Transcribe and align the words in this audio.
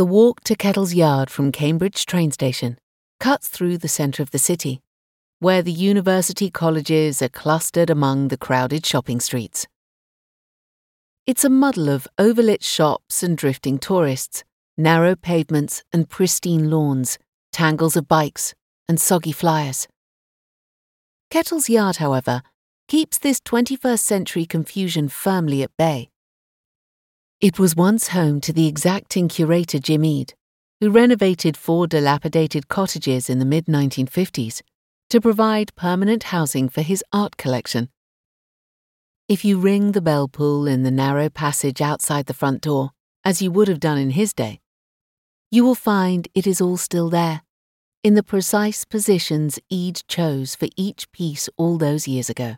The 0.00 0.06
walk 0.06 0.40
to 0.44 0.56
Kettle's 0.56 0.94
Yard 0.94 1.28
from 1.28 1.52
Cambridge 1.52 2.06
train 2.06 2.30
station 2.30 2.78
cuts 3.18 3.48
through 3.48 3.76
the 3.76 3.86
centre 3.86 4.22
of 4.22 4.30
the 4.30 4.38
city, 4.38 4.80
where 5.40 5.60
the 5.60 5.70
university 5.70 6.50
colleges 6.50 7.20
are 7.20 7.28
clustered 7.28 7.90
among 7.90 8.28
the 8.28 8.38
crowded 8.38 8.86
shopping 8.86 9.20
streets. 9.20 9.66
It's 11.26 11.44
a 11.44 11.50
muddle 11.50 11.90
of 11.90 12.08
overlit 12.16 12.64
shops 12.64 13.22
and 13.22 13.36
drifting 13.36 13.78
tourists, 13.78 14.42
narrow 14.78 15.16
pavements 15.16 15.82
and 15.92 16.08
pristine 16.08 16.70
lawns, 16.70 17.18
tangles 17.52 17.94
of 17.94 18.08
bikes 18.08 18.54
and 18.88 18.98
soggy 18.98 19.32
flyers. 19.32 19.86
Kettle's 21.28 21.68
Yard, 21.68 21.96
however, 21.96 22.40
keeps 22.88 23.18
this 23.18 23.38
21st 23.38 24.00
century 24.00 24.46
confusion 24.46 25.10
firmly 25.10 25.62
at 25.62 25.76
bay. 25.76 26.08
It 27.40 27.58
was 27.58 27.74
once 27.74 28.08
home 28.08 28.42
to 28.42 28.52
the 28.52 28.66
exacting 28.66 29.26
curator 29.26 29.78
Jim 29.78 30.04
Ede, 30.04 30.34
who 30.78 30.90
renovated 30.90 31.56
four 31.56 31.86
dilapidated 31.86 32.68
cottages 32.68 33.30
in 33.30 33.38
the 33.38 33.46
mid 33.46 33.64
1950s 33.64 34.60
to 35.08 35.22
provide 35.22 35.74
permanent 35.74 36.24
housing 36.24 36.68
for 36.68 36.82
his 36.82 37.02
art 37.14 37.38
collection. 37.38 37.88
If 39.26 39.42
you 39.42 39.58
ring 39.58 39.92
the 39.92 40.02
bell 40.02 40.28
pull 40.28 40.66
in 40.66 40.82
the 40.82 40.90
narrow 40.90 41.30
passage 41.30 41.80
outside 41.80 42.26
the 42.26 42.34
front 42.34 42.60
door, 42.60 42.90
as 43.24 43.40
you 43.40 43.50
would 43.52 43.68
have 43.68 43.80
done 43.80 43.96
in 43.96 44.10
his 44.10 44.34
day, 44.34 44.60
you 45.50 45.64
will 45.64 45.74
find 45.74 46.28
it 46.34 46.46
is 46.46 46.60
all 46.60 46.76
still 46.76 47.08
there, 47.08 47.40
in 48.04 48.16
the 48.16 48.22
precise 48.22 48.84
positions 48.84 49.58
Ede 49.70 50.02
chose 50.08 50.54
for 50.54 50.68
each 50.76 51.10
piece 51.10 51.48
all 51.56 51.78
those 51.78 52.06
years 52.06 52.28
ago. 52.28 52.56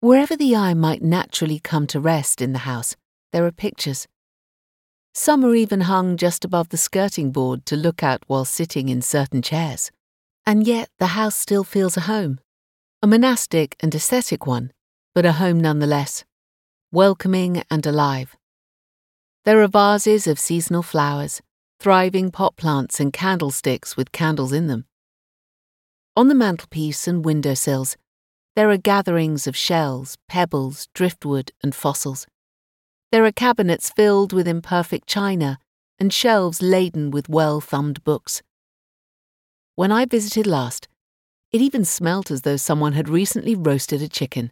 Wherever 0.00 0.34
the 0.34 0.56
eye 0.56 0.74
might 0.74 1.02
naturally 1.02 1.60
come 1.60 1.86
to 1.86 2.00
rest 2.00 2.42
in 2.42 2.52
the 2.52 2.66
house, 2.70 2.96
there 3.34 3.44
are 3.44 3.50
pictures. 3.50 4.06
Some 5.12 5.44
are 5.44 5.56
even 5.56 5.80
hung 5.82 6.16
just 6.16 6.44
above 6.44 6.68
the 6.68 6.76
skirting 6.76 7.32
board 7.32 7.66
to 7.66 7.74
look 7.74 8.00
at 8.00 8.22
while 8.28 8.44
sitting 8.44 8.88
in 8.88 9.02
certain 9.02 9.42
chairs. 9.42 9.90
And 10.46 10.68
yet 10.68 10.88
the 11.00 11.18
house 11.18 11.34
still 11.34 11.64
feels 11.64 11.96
a 11.96 12.02
home. 12.02 12.38
A 13.02 13.08
monastic 13.08 13.74
and 13.80 13.92
ascetic 13.92 14.46
one, 14.46 14.72
but 15.16 15.26
a 15.26 15.32
home 15.32 15.58
nonetheless, 15.58 16.24
welcoming 16.92 17.64
and 17.72 17.84
alive. 17.84 18.36
There 19.44 19.60
are 19.62 19.66
vases 19.66 20.28
of 20.28 20.38
seasonal 20.38 20.84
flowers, 20.84 21.42
thriving 21.80 22.30
pot 22.30 22.56
plants, 22.56 23.00
and 23.00 23.12
candlesticks 23.12 23.96
with 23.96 24.12
candles 24.12 24.52
in 24.52 24.68
them. 24.68 24.84
On 26.16 26.28
the 26.28 26.36
mantelpiece 26.36 27.08
and 27.08 27.24
window 27.24 27.54
sills, 27.54 27.96
there 28.54 28.70
are 28.70 28.76
gatherings 28.76 29.48
of 29.48 29.56
shells, 29.56 30.16
pebbles, 30.28 30.86
driftwood, 30.94 31.50
and 31.64 31.74
fossils. 31.74 32.28
There 33.14 33.24
are 33.24 33.30
cabinets 33.30 33.90
filled 33.90 34.32
with 34.32 34.48
imperfect 34.48 35.06
china 35.06 35.60
and 36.00 36.12
shelves 36.12 36.60
laden 36.60 37.12
with 37.12 37.28
well 37.28 37.60
thumbed 37.60 38.02
books. 38.02 38.42
When 39.76 39.92
I 39.92 40.04
visited 40.04 40.48
last, 40.48 40.88
it 41.52 41.60
even 41.60 41.84
smelt 41.84 42.32
as 42.32 42.42
though 42.42 42.56
someone 42.56 42.94
had 42.94 43.08
recently 43.08 43.54
roasted 43.54 44.02
a 44.02 44.08
chicken. 44.08 44.50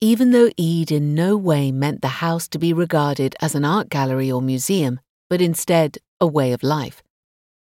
Even 0.00 0.30
though 0.30 0.48
Ede 0.56 0.90
in 0.90 1.14
no 1.14 1.36
way 1.36 1.70
meant 1.70 2.00
the 2.00 2.24
house 2.24 2.48
to 2.48 2.58
be 2.58 2.72
regarded 2.72 3.36
as 3.42 3.54
an 3.54 3.62
art 3.62 3.90
gallery 3.90 4.32
or 4.32 4.40
museum, 4.40 4.98
but 5.28 5.42
instead 5.42 5.98
a 6.22 6.26
way 6.26 6.52
of 6.52 6.62
life, 6.62 7.02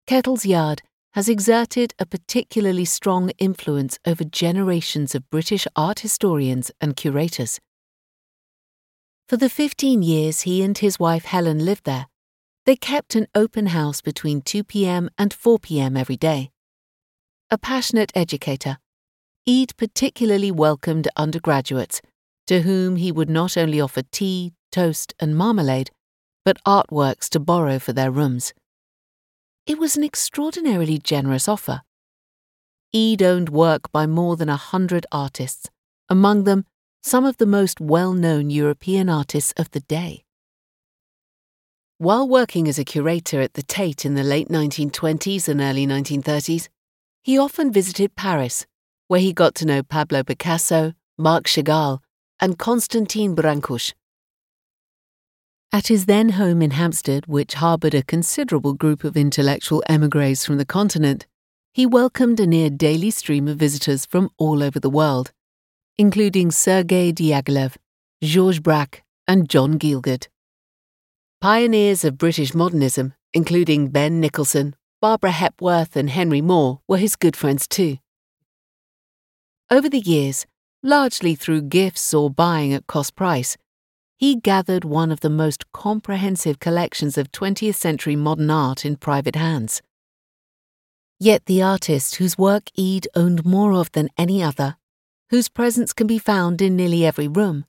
Kettle's 0.06 0.46
Yard 0.46 0.82
has 1.14 1.28
exerted 1.28 1.92
a 1.98 2.06
particularly 2.06 2.84
strong 2.84 3.30
influence 3.38 3.98
over 4.06 4.22
generations 4.22 5.16
of 5.16 5.28
British 5.28 5.66
art 5.74 5.98
historians 5.98 6.70
and 6.80 6.94
curators. 6.94 7.58
For 9.28 9.36
the 9.36 9.50
15 9.50 10.04
years 10.04 10.42
he 10.42 10.62
and 10.62 10.78
his 10.78 11.00
wife 11.00 11.24
Helen 11.24 11.64
lived 11.64 11.84
there, 11.84 12.06
they 12.64 12.76
kept 12.76 13.16
an 13.16 13.26
open 13.34 13.66
house 13.66 14.00
between 14.00 14.40
2 14.40 14.62
p.m. 14.62 15.10
and 15.18 15.34
4 15.34 15.58
p.m. 15.58 15.96
every 15.96 16.16
day. 16.16 16.52
A 17.50 17.58
passionate 17.58 18.12
educator, 18.14 18.78
Ede 19.44 19.76
particularly 19.76 20.52
welcomed 20.52 21.08
undergraduates, 21.16 22.00
to 22.46 22.62
whom 22.62 22.94
he 22.96 23.10
would 23.10 23.28
not 23.28 23.56
only 23.56 23.80
offer 23.80 24.02
tea, 24.02 24.52
toast, 24.70 25.12
and 25.18 25.36
marmalade, 25.36 25.90
but 26.44 26.62
artworks 26.64 27.28
to 27.30 27.40
borrow 27.40 27.80
for 27.80 27.92
their 27.92 28.12
rooms. 28.12 28.54
It 29.66 29.76
was 29.76 29.96
an 29.96 30.04
extraordinarily 30.04 30.98
generous 30.98 31.48
offer. 31.48 31.82
Ede 32.92 33.24
owned 33.24 33.48
work 33.48 33.90
by 33.90 34.06
more 34.06 34.36
than 34.36 34.48
a 34.48 34.56
hundred 34.56 35.04
artists, 35.10 35.68
among 36.08 36.44
them 36.44 36.64
some 37.06 37.24
of 37.24 37.36
the 37.36 37.46
most 37.46 37.80
well 37.80 38.12
known 38.12 38.50
European 38.50 39.08
artists 39.08 39.52
of 39.56 39.70
the 39.70 39.78
day. 39.78 40.24
While 41.98 42.28
working 42.28 42.66
as 42.66 42.80
a 42.80 42.84
curator 42.84 43.40
at 43.40 43.54
the 43.54 43.62
Tate 43.62 44.04
in 44.04 44.16
the 44.16 44.24
late 44.24 44.48
1920s 44.48 45.46
and 45.46 45.60
early 45.60 45.86
1930s, 45.86 46.68
he 47.22 47.38
often 47.38 47.72
visited 47.72 48.16
Paris, 48.16 48.66
where 49.06 49.20
he 49.20 49.32
got 49.32 49.54
to 49.54 49.64
know 49.64 49.84
Pablo 49.84 50.24
Picasso, 50.24 50.94
Marc 51.16 51.44
Chagall, 51.44 52.00
and 52.40 52.58
Constantin 52.58 53.36
Brâncuși. 53.36 53.92
At 55.70 55.86
his 55.86 56.06
then 56.06 56.30
home 56.30 56.60
in 56.60 56.72
Hampstead, 56.72 57.26
which 57.26 57.54
harboured 57.54 57.94
a 57.94 58.02
considerable 58.02 58.74
group 58.74 59.04
of 59.04 59.16
intellectual 59.16 59.84
emigres 59.88 60.44
from 60.44 60.58
the 60.58 60.66
continent, 60.66 61.28
he 61.72 61.86
welcomed 61.86 62.40
a 62.40 62.48
near 62.48 62.68
daily 62.68 63.12
stream 63.12 63.46
of 63.46 63.58
visitors 63.58 64.06
from 64.06 64.28
all 64.38 64.60
over 64.60 64.80
the 64.80 64.90
world 64.90 65.30
including 65.98 66.50
Sergei 66.50 67.10
Diaghilev, 67.10 67.76
Georges 68.22 68.60
Braque, 68.60 69.02
and 69.26 69.48
John 69.48 69.78
Gielgud. 69.78 70.28
Pioneers 71.40 72.04
of 72.04 72.18
British 72.18 72.54
modernism, 72.54 73.14
including 73.32 73.88
Ben 73.88 74.20
Nicholson, 74.20 74.76
Barbara 75.00 75.30
Hepworth, 75.30 75.96
and 75.96 76.10
Henry 76.10 76.42
Moore, 76.42 76.80
were 76.86 76.98
his 76.98 77.16
good 77.16 77.34
friends 77.34 77.66
too. 77.66 77.96
Over 79.70 79.88
the 79.88 80.00
years, 80.00 80.44
largely 80.82 81.34
through 81.34 81.62
gifts 81.62 82.12
or 82.12 82.28
buying 82.28 82.74
at 82.74 82.86
cost 82.86 83.16
price, 83.16 83.56
he 84.18 84.36
gathered 84.36 84.84
one 84.84 85.10
of 85.10 85.20
the 85.20 85.30
most 85.30 85.72
comprehensive 85.72 86.58
collections 86.58 87.16
of 87.16 87.32
20th 87.32 87.74
century 87.74 88.16
modern 88.16 88.50
art 88.50 88.84
in 88.84 88.96
private 88.96 89.36
hands. 89.36 89.80
Yet 91.18 91.46
the 91.46 91.62
artist 91.62 92.16
whose 92.16 92.36
work 92.36 92.64
Ede 92.74 93.08
owned 93.14 93.46
more 93.46 93.72
of 93.72 93.90
than 93.92 94.10
any 94.18 94.42
other 94.42 94.76
whose 95.30 95.48
presence 95.48 95.92
can 95.92 96.06
be 96.06 96.18
found 96.18 96.62
in 96.62 96.76
nearly 96.76 97.04
every 97.04 97.28
room, 97.28 97.64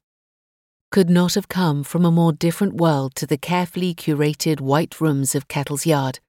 could 0.92 1.10
not 1.10 1.34
have 1.34 1.50
come 1.50 1.84
from 1.84 2.06
a 2.06 2.12
more 2.12 2.32
different 2.32 2.76
world 2.76 3.16
to 3.16 3.26
the 3.26 3.38
carefully 3.38 3.94
curated 3.94 4.62
white 4.62 5.02
rooms 5.02 5.36
of 5.36 5.48
Kettle's 5.48 5.86
Yard. 5.86 6.20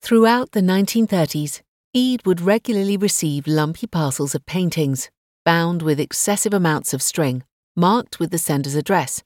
Throughout 0.00 0.52
the 0.52 0.60
1930s, 0.60 1.60
Ede 1.92 2.24
would 2.26 2.40
regularly 2.40 2.96
receive 2.96 3.46
lumpy 3.46 3.86
parcels 3.86 4.34
of 4.34 4.46
paintings, 4.46 5.10
bound 5.44 5.82
with 5.82 6.00
excessive 6.00 6.52
amounts 6.52 6.92
of 6.92 7.02
string, 7.02 7.42
marked 7.76 8.18
with 8.18 8.30
the 8.30 8.38
sender's 8.38 8.74
address, 8.74 9.22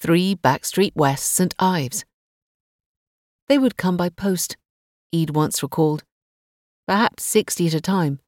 3 0.00 0.36
Backstreet 0.36 0.92
West, 0.94 1.30
St 1.30 1.54
Ives. 1.58 2.04
They 3.48 3.58
would 3.58 3.76
come 3.76 3.96
by 3.96 4.08
post, 4.08 4.56
Ede 5.12 5.30
once 5.30 5.62
recalled, 5.62 6.02
perhaps 6.86 7.24
60 7.24 7.68
at 7.68 7.74
a 7.74 7.80
time, 7.80 8.20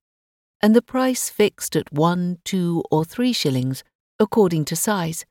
and 0.66 0.74
the 0.74 0.82
price 0.82 1.30
fixed 1.30 1.76
at 1.76 1.92
one, 1.92 2.38
two, 2.44 2.82
or 2.90 3.04
three 3.04 3.32
shillings, 3.32 3.84
according 4.18 4.64
to 4.64 4.74
size. 4.74 5.24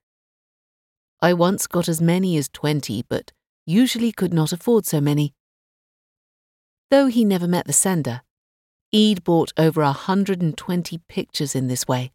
I 1.21 1.33
once 1.33 1.67
got 1.67 1.89
as 1.89 2.01
many 2.01 2.37
as 2.37 2.47
twenty, 2.47 3.03
but 3.09 3.33
usually 3.65 4.13
could 4.13 4.33
not 4.33 4.53
afford 4.53 4.85
so 4.85 5.01
many. 5.01 5.33
Though 6.89 7.07
he 7.07 7.25
never 7.25 7.49
met 7.49 7.67
the 7.67 7.73
sender, 7.73 8.21
Ede 8.93 9.25
bought 9.25 9.51
over 9.57 9.81
a 9.81 9.87
120 10.07 11.01
pictures 11.09 11.53
in 11.53 11.67
this 11.67 11.85
way, 11.85 12.13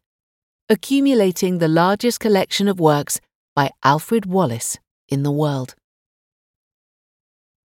accumulating 0.67 1.59
the 1.59 1.67
largest 1.67 2.19
collection 2.19 2.67
of 2.67 2.79
works 2.79 3.21
by 3.55 3.69
Alfred 3.83 4.25
Wallis 4.25 4.79
in 5.09 5.21
the 5.21 5.31
world. 5.31 5.75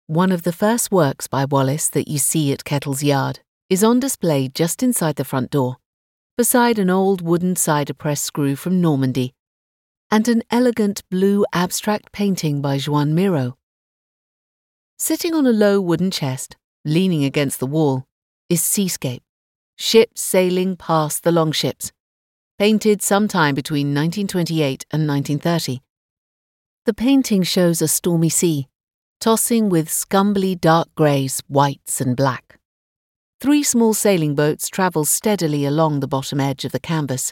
One 0.09 0.33
of 0.33 0.43
the 0.43 0.53
first 0.53 0.91
works 0.91 1.29
by 1.29 1.45
Wallis 1.45 1.89
that 1.91 2.09
you 2.09 2.19
see 2.19 2.53
at 2.53 2.65
Kettle's 2.65 3.05
Yard 3.05 3.39
is 3.71 3.83
on 3.83 3.99
display 4.01 4.49
just 4.49 4.83
inside 4.83 5.17
the 5.17 5.25
front 5.25 5.51
door, 5.51 5.77
beside 6.37 6.79
an 6.79 6.91
old 6.91 7.23
wooden 7.23 7.57
cider 7.57 7.95
press 7.95 8.21
screw 8.21 8.57
from 8.57 8.81
Normandy 8.81 9.35
and 10.11 10.29
an 10.29 10.43
elegant 10.51 11.03
blue 11.11 11.45
abstract 11.53 12.13
painting 12.13 12.61
by 12.61 12.79
Juan 12.79 13.15
Miro. 13.15 13.57
Sitting 14.99 15.35
on 15.35 15.47
a 15.47 15.53
low 15.53 15.81
wooden 15.81 16.11
chest, 16.11 16.57
leaning 16.85 17.25
against 17.25 17.59
the 17.59 17.67
wall, 17.67 18.07
is 18.49 18.63
Seascape, 18.63 19.23
ships 19.77 20.21
sailing 20.21 20.77
past 20.77 21.25
the 21.25 21.33
longships, 21.33 21.91
painted 22.59 23.03
sometime 23.03 23.55
between 23.55 23.89
1928 23.89 24.87
and 24.93 25.09
1930. 25.09 25.81
The 26.87 26.95
painting 26.95 27.43
shows 27.43 27.83
a 27.83 27.89
stormy 27.89 28.29
sea, 28.29 28.69
tossing 29.21 29.69
with 29.69 29.91
scumbly 29.91 30.55
dark 30.55 30.95
greys, 30.95 31.43
whites, 31.49 32.01
and 32.01 32.17
black. 32.17 32.61
Three 33.45 33.63
small 33.63 33.93
sailing 33.93 34.35
boats 34.35 34.71
travel 34.71 35.05
steadily 35.05 35.67
along 35.67 36.01
the 36.01 36.09
bottom 36.09 36.41
edge 36.41 36.65
of 36.65 36.73
the 36.73 36.81
canvas, 36.81 37.31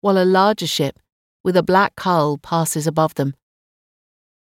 while 0.00 0.18
a 0.18 0.24
larger 0.26 0.66
ship, 0.66 0.98
with 1.44 1.56
a 1.56 1.62
black 1.62 1.92
hull, 2.00 2.36
passes 2.36 2.88
above 2.88 3.14
them, 3.14 3.32